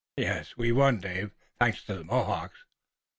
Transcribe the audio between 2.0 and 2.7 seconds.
Mohawks."